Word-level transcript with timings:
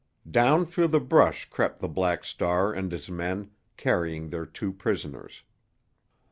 Down 0.27 0.65
through 0.65 0.87
the 0.87 0.99
brush 0.99 1.47
crept 1.51 1.79
the 1.79 1.87
Black 1.87 2.23
Star 2.23 2.73
and 2.73 2.91
his 2.91 3.07
men, 3.07 3.51
carrying 3.77 4.29
their 4.29 4.47
two 4.47 4.73
prisoners. 4.73 5.43